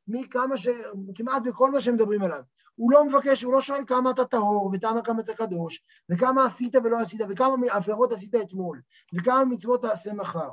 [0.08, 0.68] מכמה ש...
[1.14, 2.42] כמעט בכל מה שמדברים עליו.
[2.74, 6.76] הוא לא מבקש, הוא לא שואל כמה אתה טהור, וכמה כמה אתה קדוש, וכמה עשית
[6.76, 8.80] ולא עשית, וכמה עבירות עשית אתמול,
[9.14, 10.50] וכמה מצוות תעשה מחר.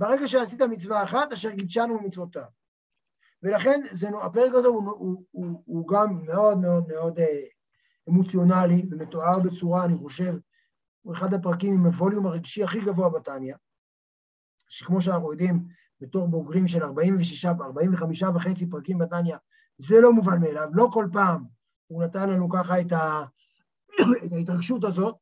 [0.00, 2.44] ברגע שעשית מצווה אחת, אשר גידשנו במצוותיו.
[3.42, 7.42] ולכן זה, הפרק הזה הוא, הוא, הוא, הוא גם מאוד מאוד מאוד אה,
[8.08, 10.34] אמוציונלי, ומתואר בצורה, אני חושב,
[11.02, 13.54] הוא אחד הפרקים עם הווליום הרגשי הכי גבוה בתניא,
[14.68, 15.64] שכמו שאנחנו יודעים,
[16.00, 19.36] בתור בוגרים של 46, 45 וחצי פרקים בתניא,
[19.78, 21.44] זה לא מובן מאליו, לא כל פעם
[21.86, 23.24] הוא נתן לנו ככה את, ה...
[24.26, 25.16] את ההתרגשות הזאת,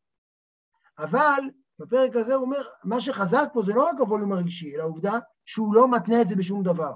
[0.98, 1.40] אבל
[1.78, 5.74] בפרק הזה הוא אומר, מה שחזק פה זה לא רק הווליום הרגשי, אלא העובדה שהוא
[5.74, 6.92] לא מתנה את זה בשום דבר.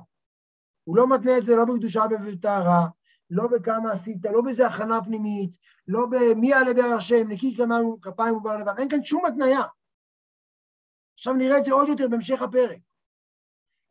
[0.85, 2.87] הוא לא מתנה את זה לא בקדושה ובטהרה,
[3.31, 5.57] לא בכמה עשית, לא באיזה הכנה פנימית,
[5.89, 7.57] לא במי יעלה בהר השם, נקי
[8.03, 9.63] כפיים ובר לבן, אין כאן שום התניה.
[11.15, 12.79] עכשיו נראה את זה עוד יותר בהמשך הפרק.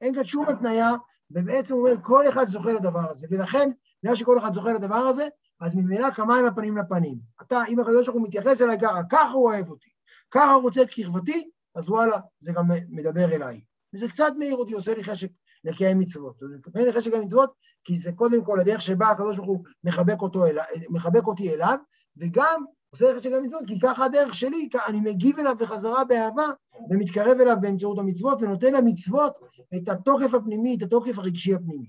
[0.02, 0.90] אין כאן שום התניה,
[1.32, 3.72] ובעצם הוא אומר, כל אחד זוכה לדבר הזה, ולכן,
[4.04, 5.28] בגלל שכל אחד זוכה לדבר הזה,
[5.60, 7.18] אז ממילא כמיים הפנים לפנים.
[7.42, 9.91] אתה, אם הקדוש ברוך הוא מתייחס אליי ככה, ככה הוא אוהב אותי,
[10.32, 13.62] ככה רוצה את קרבתי, אז וואלה, זה גם מדבר אליי.
[13.94, 15.30] וזה קצת מעיר אותי, עושה לי חשק
[15.64, 16.36] לקיים מצוות.
[16.66, 20.22] נותן לי חשק לקיים מצוות, כי זה קודם כל הדרך שבה הקדוש ברוך הוא מחבק,
[20.22, 20.58] אותו אל,
[20.90, 21.78] מחבק אותי אליו,
[22.18, 26.48] וגם עושה לי חשק לקיים מצוות, כי ככה הדרך שלי, אני מגיב אליו בחזרה באהבה,
[26.90, 29.38] ומתקרב אליו באמצעות המצוות, ונותן למצוות
[29.76, 31.88] את התוקף הפנימי, את התוקף הרגשי הפנימי.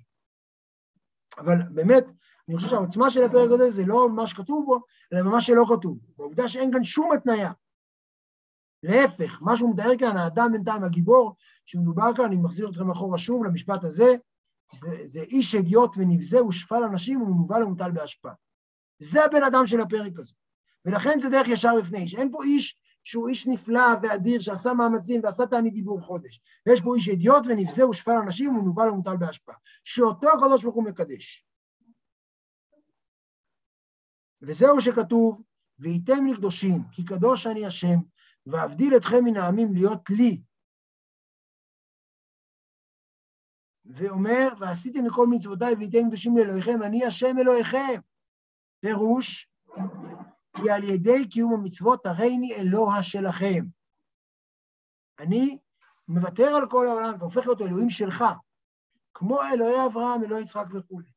[1.39, 2.05] אבל באמת,
[2.49, 4.81] אני חושב שהעוצמה של הפרק הזה זה לא מה שכתוב בו,
[5.13, 5.99] אלא במה שלא כתוב.
[6.19, 7.53] בעובדה שאין כאן שום התניה.
[8.83, 11.35] להפך, מה שהוא מתאר כאן, האדם בינתיים הגיבור,
[11.67, 14.15] שמדובר כאן, אני מחזיר אתכם אחורה שוב למשפט הזה,
[15.05, 18.33] זה, איש הדיוט ונבזה ושפל אנשים ומנוול ומוטל בהשפעה.
[18.99, 20.35] זה הבן אדם של הפרק הזה.
[20.85, 22.15] ולכן זה דרך ישר בפני איש.
[22.15, 26.41] אין פה איש שהוא איש נפלא ואדיר, שעשה מאמצים ועשה תענית דיבור חודש.
[26.67, 29.55] ויש פה איש הדיוט ונבזה ושפל אנשים ומנוול ומוטל בהשפעה.
[29.85, 31.47] שאותו הקדוש ברוך הוא מקדש.
[34.43, 35.43] וזהו שכתוב,
[35.79, 37.99] וייתם לי קדושים, כי קדוש אני השם,
[38.47, 40.43] ואבדיל אתכם מן העמים להיות לי.
[43.85, 48.01] ואומר, ועשיתם מכל מצוותיי וייתם קדושים לאלוהיכם, אני השם אלוהיכם.
[48.81, 49.49] פירוש,
[50.57, 53.65] כי על ידי קיום המצוות הריני אלוה שלכם.
[55.19, 55.59] אני
[56.09, 58.25] מוותר על כל העולם והופך להיות אלוהים שלך,
[59.15, 61.11] כמו אלוהי אברהם, אלוהי יצחק וכולי.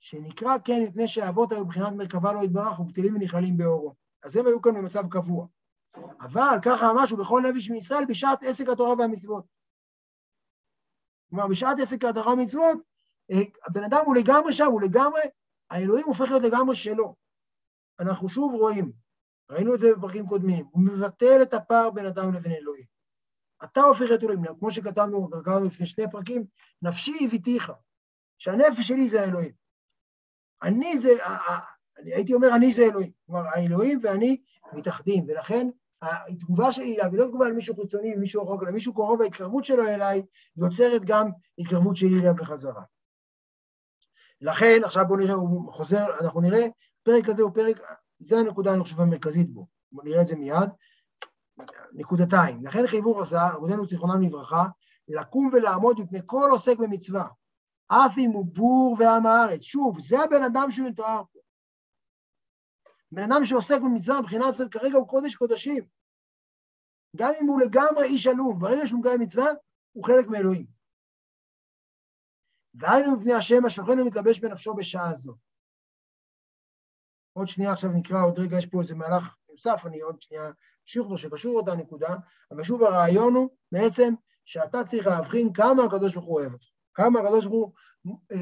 [0.00, 3.94] שנקרא כן מפני שהאבות היו בבחינת מרכבה לא יתברך ובטלים ונכללים באורו.
[4.22, 5.46] אז הם היו כאן במצב קבוע.
[6.20, 9.44] אבל ככה ממש הוא בכל נביש מישראל בשעת עסק התורה והמצוות.
[11.30, 12.78] כלומר, בשעת עסק התורה והמצוות,
[13.30, 15.20] אה, הבן אדם הוא לגמרי שם, הוא לגמרי,
[15.70, 17.14] האלוהים הופך להיות לגמרי שלו.
[18.00, 18.92] אנחנו שוב רואים,
[19.50, 22.84] ראינו את זה בפרקים קודמים, הוא מבטל את הפער בין אדם לבין אלוהים.
[23.64, 26.44] אתה הופך את אלוהים, כמו שכתבנו, קראנו לפני שני פרקים,
[26.82, 27.72] נפשי הביתיך,
[28.38, 29.52] שהנפש שלי זה האלוהים.
[30.62, 31.10] אני זה,
[31.96, 33.12] הייתי אומר, אני זה אלוהים.
[33.26, 35.68] כלומר, האלוהים ואני מתאחדים, ולכן
[36.02, 39.64] התגובה שלי אליו היא לא תגובה על מישהו חיצוני, מישהו רחוק, אלא מישהו קרוב, ההתקרבות
[39.64, 40.22] שלו אליי
[40.56, 42.82] יוצרת גם התקרבות שלי אליו בחזרה.
[44.40, 46.66] לכן, עכשיו בואו נראה, הוא חוזר, אנחנו נראה,
[47.02, 47.80] הפרק הזה הוא פרק,
[48.18, 49.66] זה הנקודה, אני חושב, המרכזית בו.
[49.92, 50.70] בואו נראה את זה מיד.
[51.92, 52.64] נקודתיים.
[52.64, 54.66] לכן חייבו רז"ל, רבותינו זיכרונם לברכה,
[55.08, 57.28] לקום ולעמוד מפני כל עוסק במצווה,
[57.88, 59.62] אף אם הוא בור ועם הארץ.
[59.62, 61.39] שוב, זה הבן אדם שהוא מתואר פה.
[63.12, 65.84] בן אדם שעוסק במצווה מבחינת זה כרגע הוא קודש קודשים.
[67.16, 69.46] גם אם הוא לגמרי איש עלוב, ברגע שהוא מקיים מצווה,
[69.92, 70.66] הוא חלק מאלוהים.
[72.74, 75.34] והיינו מפני השם השוכן ומתלבש בנפשו בשעה זו.
[77.32, 80.50] עוד שנייה עכשיו נקרא, עוד רגע יש פה איזה מהלך נוסף, אני עוד שנייה
[80.82, 82.16] אמשיך אותו שקשור אותה נקודה,
[82.50, 87.20] אבל שוב הרעיון הוא בעצם שאתה צריך להבחין כמה הקדוש ברוך הוא אוהב אותך, כמה
[87.20, 88.36] הקדוש ברוך הוא אה,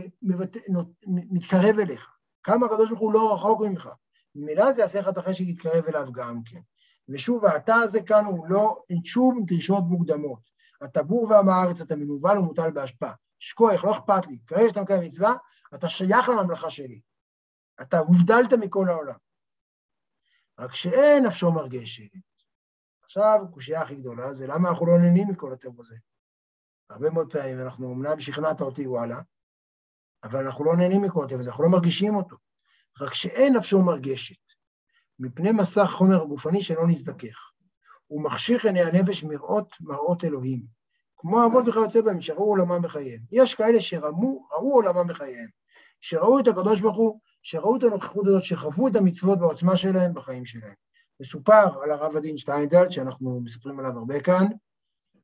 [1.07, 3.89] מתקרב אליך, כמה הקדוש ברוך הוא לא רחוק ממך.
[4.39, 6.61] ממילא זה יעשה את החשק להתקרב אליו גם כן.
[7.09, 10.41] ושוב, האתה הזה כאן הוא לא, אין שום דרישות מוקדמות.
[10.85, 13.13] אתה בור ועם הארץ, אתה מנוול ומוטל בהשפעה.
[13.39, 14.39] שכוח, לא אכפת לי.
[14.47, 15.35] כרגע שאתה מקיים מצווה,
[15.75, 17.01] אתה שייך לממלכה שלי.
[17.81, 19.17] אתה הובדלת מכל העולם.
[20.59, 22.11] רק שאין נפשו מרגשת.
[23.03, 25.97] עכשיו, הקושייה הכי גדולה זה למה אנחנו לא נהנים מכל הטוב הזה.
[26.91, 29.21] הרבה מאוד פעמים אנחנו, אמנם שכנעת אותי, וואלה,
[30.25, 32.37] אבל אנחנו לא נהנים מכל הטוב הזה, אנחנו לא מרגישים אותו.
[33.01, 34.37] רק שאין נפשו מרגשת,
[35.19, 37.51] מפני מסך חומר גופני שלא נזדכך.
[38.07, 40.63] הוא מחשיך עיני הנפש מראות מראות אלוהים.
[41.17, 43.21] כמו אבות וכיוצא בהם, שראו עולמם בחייהם.
[43.33, 45.49] יש כאלה שראו עולמם בחייהם,
[46.01, 50.45] שראו את הקדוש ברוך הוא, שראו את הנוכחות הזאת, שחוו את המצוות בעוצמה שלהם בחיים
[50.45, 50.75] שלהם.
[51.21, 54.47] מסופר על הרב הדין שטיינזלד, שאנחנו מספרים עליו הרבה כאן,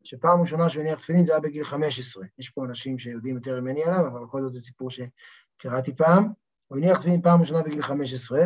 [0.04, 2.24] שפעם ראשונה שהוא הניח תפילין זה היה בגיל 15.
[2.38, 6.43] יש פה אנשים שיודעים יותר ממני עליו, אבל בכל זאת זה סיפור שקראתי פעם.
[6.66, 8.40] הוא הניח תפילין פעם ראשונה בגיל 15,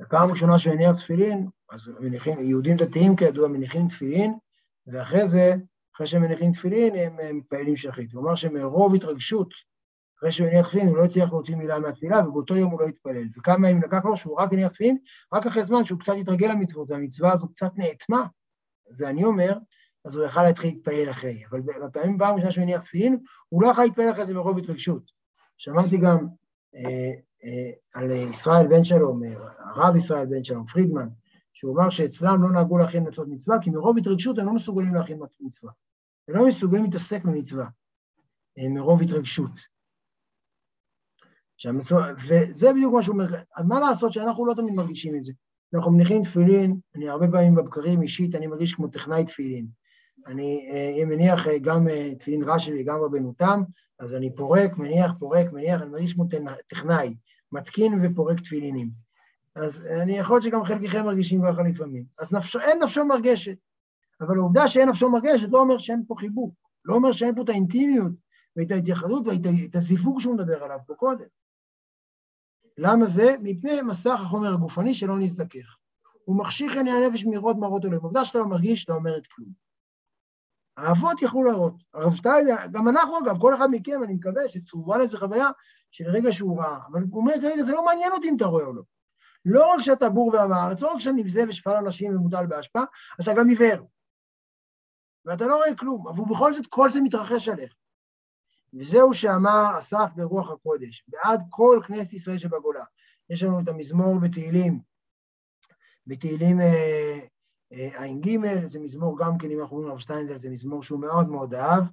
[0.00, 4.34] ופעם ראשונה שהוא הניח תפילין, אז מניחים, יהודים דתיים כידוע מניחים תפילין,
[4.86, 5.54] ואחרי זה,
[5.94, 8.12] אחרי שהם מניחים תפילין, הם מתפעלים שחית.
[8.12, 9.48] הוא אמר שמרוב התרגשות,
[10.18, 13.28] אחרי שהוא הניח תפילין, הוא לא הצליח להוציא מילה מהתפילה, ובאותו יום הוא לא התפלל.
[13.38, 14.98] וכמה ימים לקח לו שהוא רק הניח תפילין,
[15.34, 18.26] רק אחרי זמן שהוא קצת התרגל למצוות, והמצווה הזו קצת נאטמה,
[18.90, 19.52] זה אני אומר,
[20.04, 21.44] אז הוא יכל להתחיל להתפעל אחרי.
[21.50, 23.18] אבל בפעמים פעם ראשונה שהוא הניח תפילין,
[23.48, 25.02] הוא לא יכול להתפעל אחרי זה מרוב התרגשות.
[25.58, 26.26] שמעתי גם
[27.94, 29.20] על ישראל בן שלום,
[29.58, 31.08] הרב ישראל בן שלום, פרידמן,
[31.52, 35.18] שהוא אמר שאצלם לא נהגו להכין מצוות מצווה, כי מרוב התרגשות הם לא מסוגלים להכין
[35.40, 35.72] מצווה.
[36.28, 37.66] הם לא מסוגלים להתעסק במצווה,
[38.70, 39.60] מרוב התרגשות.
[41.58, 43.26] שהמצווה, וזה בדיוק מה שהוא אומר,
[43.68, 45.32] מה לעשות שאנחנו לא תמיד מרגישים את זה.
[45.74, 49.66] אנחנו מניחים תפילין, אני הרבה פעמים בבקרים אישית, אני מרגיש כמו טכנאי תפילין.
[50.26, 53.62] אני אה, מניח אה, גם אה, תפילין רש"י וגם רבנו תם,
[53.98, 56.24] אז אני פורק, מניח, פורק, מניח, אני מרגיש כמו
[56.68, 57.14] טכנאי,
[57.52, 58.90] מתקין ופורק תפילינים.
[59.54, 62.04] אז אני יכול להיות שגם חלקכם מרגישים ככה לפעמים.
[62.18, 63.56] אז נפשו, אין נפשו מרגשת.
[64.20, 67.48] אבל העובדה שאין נפשו מרגשת לא אומר שאין פה חיבוק, לא אומר שאין פה את
[67.48, 68.12] האינטימיות
[68.56, 71.26] ואת ההתייחדות ואת הזיווג שהוא מדבר עליו פה קודם.
[72.78, 73.34] למה זה?
[73.42, 75.76] מפני מסך החומר הגופני שלא נזדכך.
[76.24, 78.02] הוא מחשיך עיני הנפש מראות מראות אלוהים.
[78.02, 79.67] עובדה שאתה לא מרגיש, לא אומרת כלום.
[80.78, 81.74] האבות יכלו להראות.
[81.94, 85.48] הרב שטיילר, גם אנחנו אגב, כל אחד מכם, אני מקווה שצרובה לזה חוויה
[85.90, 86.78] של רגע שהוא ראה.
[86.92, 88.82] אבל הוא אומר, רגע, זה לא מעניין אותי אם אתה רואה או לא.
[89.44, 92.80] לא רק שאתה בור ועם הארץ, לא רק שאתה נבזה ושפל אנשים ומוטל באשפה,
[93.20, 93.88] אתה גם עיוור.
[95.24, 97.74] ואתה לא רואה כלום, אבל בכל זאת כל זה מתרחש עליך.
[98.74, 102.84] וזהו שאמר אסף ברוח הקודש, בעד כל כנסת ישראל שבגולה.
[103.30, 104.80] יש לנו את המזמור בתהילים,
[106.06, 107.18] בתהילים אה,
[107.70, 111.54] ע"ג, זה מזמור גם כן, אם אנחנו אומרים הרב שטיינזל, זה מזמור שהוא מאוד מאוד
[111.54, 111.84] אהב,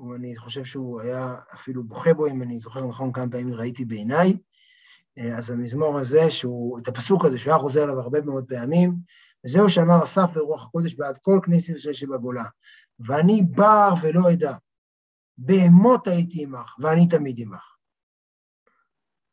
[0.00, 4.36] ואני חושב שהוא היה אפילו בוכה בו, אם אני זוכר נכון כמה פעמים ראיתי בעיניי.
[5.18, 8.96] אה, אז המזמור הזה, שהוא, את הפסוק הזה, שהוא היה חוזר עליו הרבה מאוד פעמים,
[9.44, 12.44] וזהו שאמר אסף ברוח הקודש בעד כל כנסת ישראל שבגולה.
[13.00, 14.56] ואני בר ולא אדע,
[15.38, 17.76] בהמות הייתי עמך, ואני תמיד עמך.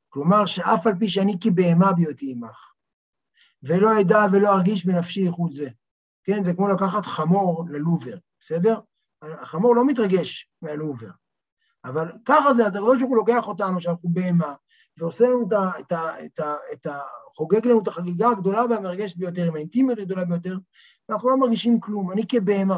[0.09, 2.68] כלומר, שאף על פי שאני כבהמה בהיותי עמך,
[3.63, 5.69] ולא אדע ולא ארגיש בנפשי איכות זה.
[6.23, 8.79] כן, זה כמו לקחת חמור ללובר, בסדר?
[9.21, 11.09] החמור לא מתרגש מהלובר,
[11.85, 14.53] אבל ככה זה, הקדוש ברוך הוא לוקח אותנו, שאנחנו בהמה,
[14.97, 15.79] ועושה לנו את ה...
[15.79, 16.99] את ה, את ה, את ה
[17.35, 20.57] חוגג לנו את החגיגה הגדולה והמרגשת ביותר, עם האינטימיות הגדולה ביותר,
[21.09, 22.77] ואנחנו לא מרגישים כלום, אני כבהמה.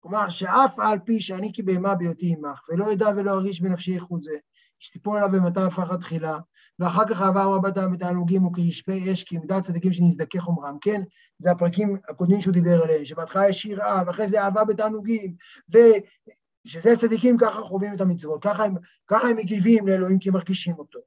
[0.00, 4.38] כלומר, שאף על פי שאני כבהמה בהיותי עמך, ולא אדע ולא ארגיש בנפשי איכות זה,
[4.78, 6.38] שתיפול עליו במטר הפחד תחילה,
[6.78, 11.02] ואחר כך אהבה רבתה בתענוגים וכרשפי אש, כי עמדת צדיקים שנזדכה חומרם, כן?
[11.38, 15.34] זה הפרקים הקודמים שהוא דיבר עליהם, שבהתחלה יש יראה, ואחרי זה אהבה בתענוגים,
[15.68, 18.74] ושזה צדיקים ככה חווים את המצוות, ככה הם,
[19.06, 20.98] ככה הם מגיבים לאלוהים כי מרגישים אותו.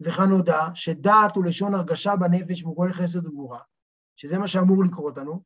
[0.00, 3.58] וכאן נודע שדעת הוא לשון הרגשה בנפש והוא כל חסד וגבורה,
[4.16, 5.42] שזה מה שאמור לקרות לנו,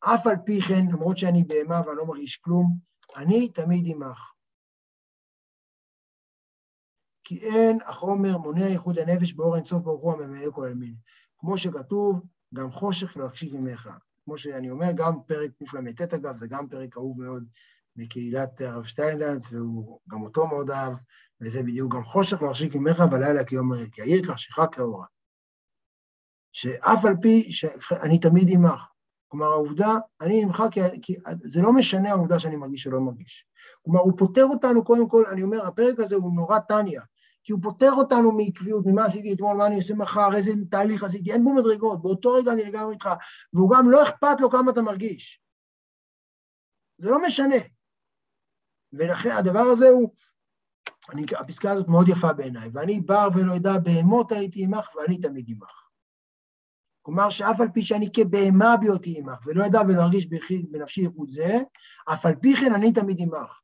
[0.00, 2.78] אף על פי כן, למרות שאני בהמה ואני לא מרגיש כלום,
[3.16, 4.37] אני תמיד עמך.
[7.28, 10.94] כי אין החומר מונע ייחוד הנפש באור אינסוף ברוך הוא הממלא כל המין.
[11.38, 12.20] כמו שכתוב,
[12.54, 13.90] גם חושך לא יקשיב ממך.
[14.24, 15.50] כמו שאני אומר, גם פרק
[15.96, 17.44] קל"ט אגב, זה גם פרק אהוב מאוד
[17.96, 20.92] מקהילת הרב שטיינדנץ, והוא גם אותו מאוד אהב,
[21.40, 25.06] וזה בדיוק גם חושך לא יקשיב ממך בלילה כיום כי העיר חשיכה כאורה.
[26.52, 28.80] שאף על פי שאני תמיד עמך.
[29.28, 33.46] כלומר, העובדה, אני עמך, כי, כי זה לא משנה העובדה שאני מרגיש או לא מרגיש.
[33.82, 37.02] כלומר, הוא פוטר אותנו, קודם כל, אני אומר, הפרק הזה הוא נורא טניה,
[37.48, 41.32] כי הוא פוטר אותנו מעקביות, ממה עשיתי אתמול, מה אני עושה מחר, איזה תהליך עשיתי,
[41.32, 43.08] אין בו מדרגות, באותו רגע אני לגמרי איתך,
[43.52, 45.42] והוא גם לא אכפת לו כמה אתה מרגיש.
[46.98, 47.56] זה לא משנה.
[48.92, 50.14] ולכן הדבר הזה הוא,
[51.12, 55.46] אני, הפסקה הזאת מאוד יפה בעיניי, ואני בר ולא אדע בהמות הייתי עמך ואני תמיד
[55.48, 55.88] עמך.
[57.02, 60.26] כלומר שאף על פי שאני כבהמה בהיותי עמך, ולא אדע ולא ארגיש
[60.70, 61.58] בנפשי איכות זה,
[62.12, 63.60] אף על פי כן אני תמיד עמך.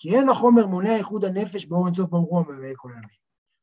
[0.00, 3.20] כי אין החומר מונע איחוד הנפש באור אינסוף ברוך הוא הממלא כל העמים.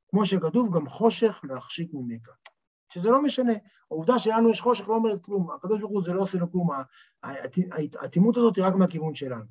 [0.09, 2.29] כמו שכתוב, גם חושך להחשיק ממך.
[2.93, 3.53] שזה לא משנה,
[3.91, 6.69] העובדה שלנו יש חושך לא אומרת כלום, הקדוש ברוך הוא זה לא עושה לו כלום,
[8.01, 9.45] האטימות הזאת היא רק מהכיוון שלנו.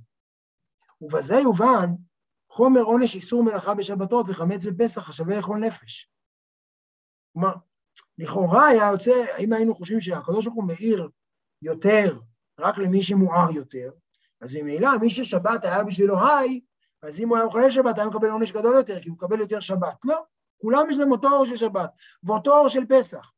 [1.00, 1.90] ובזה יובן
[2.50, 6.10] חומר עונש איסור מלאכה בשבתות וחמץ בפסח השווה לכל נפש.
[7.32, 7.54] כלומר,
[8.18, 11.08] לכאורה היה יוצא, אם היינו חושבים שהקדוש ברוך הוא מאיר
[11.62, 12.18] יותר
[12.58, 13.90] רק למי שמואר יותר,
[14.40, 16.60] אז ממילא מי ששבת היה בשבילו היי,
[17.06, 19.60] אז אם הוא היה מחלל שבת היה מקבל עונש גדול יותר, כי הוא מקבל יותר
[19.60, 19.96] שבת.
[20.04, 20.18] לא,
[20.58, 21.90] כולם יש להם אותו אור של שבת,
[22.22, 23.32] ואותו אור של פסח.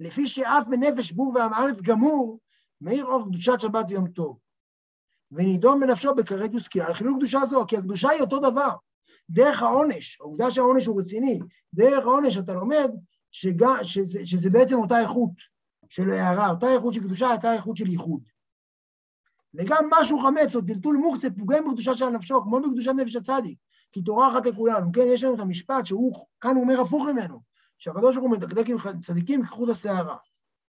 [0.00, 2.38] לפי שאף בנפש בור ועם הארץ גמור,
[2.80, 4.38] מאיר אור קדושת שבת ויום טוב.
[5.32, 8.70] ונידון בנפשו בכרת וסקיעה על חילול קדושה זו, כי הקדושה היא אותו דבר.
[9.30, 11.40] דרך העונש, העובדה שהעונש הוא רציני,
[11.74, 12.90] דרך העונש אתה לומד
[13.30, 15.30] שג, שזה, שזה בעצם אותה איכות
[15.88, 18.22] של הערה, אותה איכות של קדושה, אותה איכות של ייחוד.
[19.54, 23.58] וגם משהו חמץ או טלטול מוקצה פוגם בקדושה של נפשו, כמו בקדושת נפש הצדיק,
[23.92, 24.92] כי תורה אחת לכולנו.
[24.92, 27.40] כן, יש לנו את המשפט שהוא, כאן הוא אומר הפוך ממנו,
[27.78, 30.16] שהקדוש ברוך הוא מדקדק עם צדיקים כחוט השערה.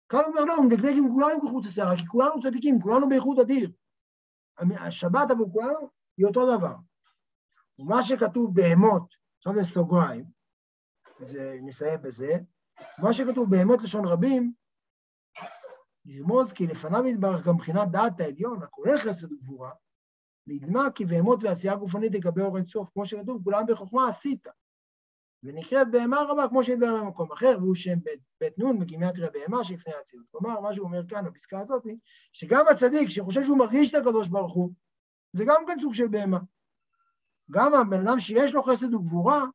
[0.10, 3.39] כאן הוא אומר, לא, הוא מדקדק עם כולנו כחוט השערה, כי כולנו צדיקים, כולנו באיכות
[3.39, 3.72] אדיר.
[4.80, 6.76] השבת עבור כולנו היא אותו דבר.
[7.80, 9.04] ומה שכתוב בהמות,
[9.38, 10.26] עכשיו זה סוגריים,
[11.62, 12.38] נסיים בזה,
[13.00, 14.54] מה שכתוב בהמות לשון רבים,
[16.06, 19.72] לרמוז כי לפניו יתברך גם מבחינת דעת העליון, הכולל חסד וגבורה,
[20.48, 24.48] נדמה כי בהמות ועשייה גופנית לגבי אור אינסוף, כמו שכתוב, כולם בחוכמה עשית.
[25.44, 27.98] ונקראת בהמה רבה כמו שהתבהר במקום אחר, והוא שם
[28.40, 30.26] בית נון בגימטריה בהמה שלפני האצילות.
[30.32, 31.84] כלומר, מה שהוא אומר כאן בפסקה הזאת,
[32.34, 34.72] שגם הצדיק שחושב שהוא מרגיש את הקדוש ברוך הוא,
[35.32, 36.40] זה גם כן סוג של בהמה.
[37.52, 39.46] גם הבן אדם שיש לו חסד וגבורה,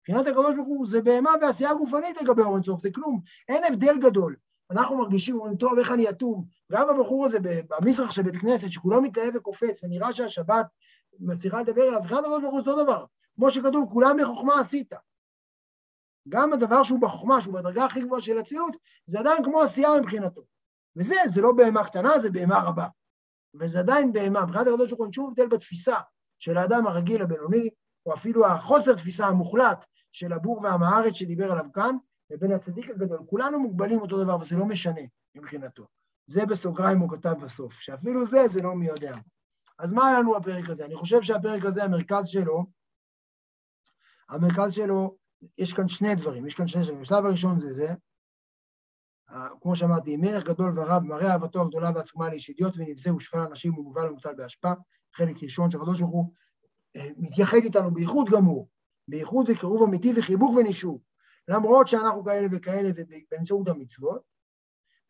[0.00, 3.98] מבחינת הקדוש ברוך הוא זה בהמה ועשייה גופנית לגבי אור אינסוף, זה כלום, אין הבדל
[4.00, 4.36] גדול.
[4.70, 6.44] אנחנו מרגישים, אומרים, טוב, איך אני אטום?
[6.72, 10.66] גם הבחור הזה במזרח של בית כנסת, שכולו מתלהב וקופץ, ונראה שהשבת
[11.20, 13.04] מצליחה לדבר אליו, מבחינת הקדוש ברוך הוא אותו דבר.
[13.36, 14.92] כמו שכתוב, כולם בחוכמה עשית.
[16.28, 20.42] גם הדבר שהוא בחוכמה, שהוא בדרגה הכי גבוהה של הציות, זה עדיין כמו עשייה מבחינתו.
[20.96, 22.86] וזה, זה לא בהמה קטנה, זה בהמה רבה.
[23.60, 24.44] וזה עדיין בהמה.
[24.44, 25.96] מבחינת הקדוש ברוך הוא אין שום הבדל בתפיסה
[26.38, 27.70] של האדם הרגיל הבינוני,
[28.06, 31.96] או אפילו החוסר תפיסה המוחלט של הבור הארץ שדיבר עליו כאן,
[32.34, 33.18] לבין הצדיק הגדול.
[33.26, 35.00] כולנו מוגבלים אותו דבר, וזה לא משנה
[35.34, 35.86] מבחינתו.
[36.26, 39.16] זה בסוגריים הוא כתב בסוף, שאפילו זה, זה לא מי יודע.
[39.78, 40.84] אז מה היה לנו הפרק הזה?
[40.84, 42.64] אני חושב שהפרק הזה, המרכז שלו,
[44.28, 45.16] המרכז שלו,
[45.58, 47.00] יש כאן שני דברים, יש כאן שני דברים.
[47.00, 47.88] השלב הראשון זה זה,
[49.60, 54.08] כמו שאמרתי, מלך גדול ורב, מראה אהבתו הגדולה והעצומה לאיש אידיוט ונבזה ושפל אנשים ומובל
[54.08, 54.72] ומוטל באשפה,
[55.14, 56.32] חלק ראשון שהקדוש ברוך הוא
[56.96, 58.68] אה, מתייחד איתנו בייחוד גמור,
[59.08, 61.00] בייחוד וקירוב אמיתי וחיבוק ונישוב.
[61.48, 64.22] למרות שאנחנו כאלה וכאלה ובאמצעות המצוות,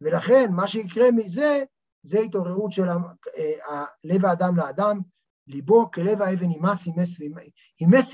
[0.01, 1.63] ולכן מה שיקרה מזה,
[2.03, 5.01] זה התעוררות של אה, לב האדם לאדם,
[5.47, 6.87] ליבו כלב האבן הימס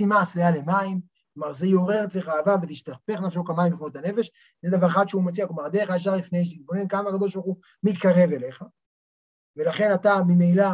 [0.01, 1.01] ימס והיה למים,
[1.35, 4.31] כלומר זה יעורר אצלך אהבה ותשתפך נפשו כמים לפנות הנפש,
[4.63, 8.31] זה דבר אחד שהוא מציע, כלומר הדרך הישר לפני שתתבונן כמה הקדוש ברוך הוא מתקרב
[8.33, 8.65] אליך,
[9.57, 10.69] ולכן אתה ממילא,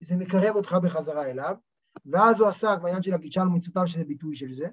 [0.00, 1.54] זה מקרב אותך בחזרה אליו,
[2.06, 4.68] ואז הוא עסק בעניין של הגישה למצוותיו, שזה ביטוי של זה,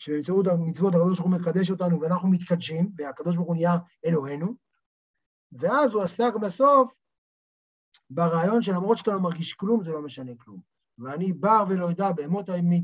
[0.00, 4.54] שבאמצעות המצוות הקדוש ברוך הוא מקדש אותנו ואנחנו מתקדשים, והקדוש ברוך הוא נהיה אלוהינו,
[5.52, 6.98] ואז הוא עסק בסוף
[8.10, 10.60] ברעיון שלמרות שאתה לא מרגיש כלום, זה לא משנה כלום.
[10.98, 12.82] ואני בר ולא אדע, בהמות אני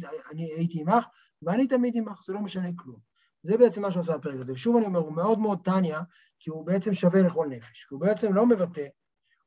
[0.57, 1.07] הייתי עמך,
[1.43, 2.99] ואני תמיד עמך, זה לא משנה כלום.
[3.43, 4.53] זה בעצם מה שעושה הפרק הזה.
[4.53, 6.01] ושוב אני אומר, הוא מאוד מאוד טניה,
[6.39, 7.87] כי הוא בעצם שווה לכל נפש.
[7.91, 8.87] הוא בעצם לא מבטא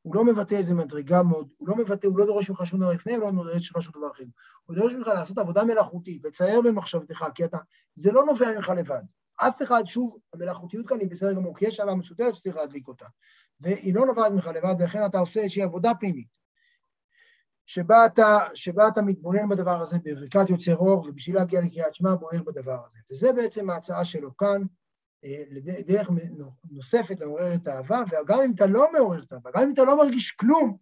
[0.01, 2.91] הוא לא מבטא איזה מדרגה מאוד, הוא לא מבטא, הוא לא דורש ממך שום דבר
[2.91, 4.23] לפני, הוא לא דורש ממך שום דבר אחר.
[4.65, 7.57] הוא דורש ממך לעשות עבודה מלאכותית, לצייר במחשבתך, כי אתה,
[7.95, 9.03] זה לא נובע ממך לבד.
[9.35, 13.05] אף אחד, שוב, המלאכותיות כאן היא בסדר גמור, כי יש עליו מסודרת שצריך להדליק אותה.
[13.59, 16.27] והיא לא נובעת ממך לבד, ולכן אתה עושה איזושהי עבודה פנימית,
[17.65, 22.43] שבה אתה, שבה אתה מתבונן בדבר הזה בברכת יוצר אור, ובשביל להגיע לקריאת שמע בוער
[22.43, 22.99] בדבר הזה.
[23.11, 24.61] וזה בעצם ההצעה שלו כאן,
[25.87, 26.09] דרך
[26.71, 29.97] נוספת לעורר את האהבה, וגם אם אתה לא מעורר את האהבה, גם אם אתה לא
[29.97, 30.77] מרגיש כלום,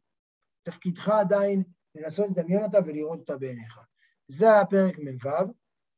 [0.63, 1.63] תפקידך עדיין
[1.95, 3.79] לנסות לדמיין אותה ולראות אותה בעיניך.
[4.27, 5.29] זה הפרק מ"ו.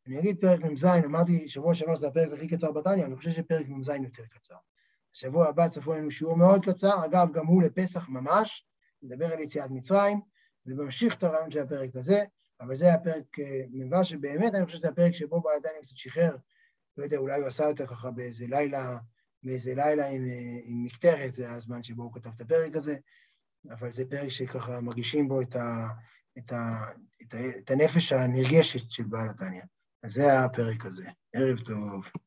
[0.07, 3.65] אני אגיד פרק מ"ז, אמרתי שבוע שעבר שזה הפרק הכי קצר בתניא, אני חושב שפרק
[3.69, 4.55] מ"ז יותר קצר.
[5.13, 8.67] בשבוע הבא צפו לנו שיעור מאוד קצר, אגב, גם הוא לפסח ממש,
[9.01, 10.21] נדבר על יציאת מצרים,
[10.65, 12.23] וממשיך את הרעיון של הפרק הזה,
[12.61, 16.37] אבל זה הפרק אה, מ"ו, שבאמת אני חושב שזה הפרק שבו בעדיין קצת שחרר
[16.99, 18.97] לא יודע, אולי הוא עשה אותה ככה באיזה לילה,
[19.43, 20.25] באיזה לילה עם,
[20.63, 22.95] עם מקטרת, זה הזמן שבו הוא כתב את הפרק הזה,
[23.69, 25.87] אבל זה פרק שככה מרגישים בו את, ה,
[26.37, 26.85] את, ה,
[27.21, 29.61] את, ה, את הנפש הנרגשת של בעל התניא.
[30.03, 31.05] אז זה הפרק הזה.
[31.33, 32.09] ערב טוב.